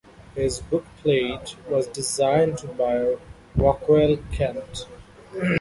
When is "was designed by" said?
1.69-3.17